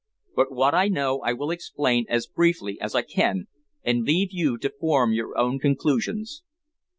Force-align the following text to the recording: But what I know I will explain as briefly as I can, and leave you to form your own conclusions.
But 0.35 0.51
what 0.51 0.73
I 0.73 0.87
know 0.87 1.19
I 1.19 1.33
will 1.33 1.51
explain 1.51 2.07
as 2.09 2.25
briefly 2.25 2.81
as 2.81 2.95
I 2.95 3.03
can, 3.03 3.45
and 3.83 4.01
leave 4.01 4.29
you 4.31 4.57
to 4.57 4.73
form 4.79 5.13
your 5.13 5.37
own 5.37 5.59
conclusions. 5.59 6.41